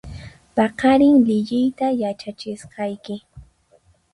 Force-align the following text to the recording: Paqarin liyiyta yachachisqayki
Paqarin 0.55 1.15
liyiyta 1.27 1.87
yachachisqayki 2.01 3.15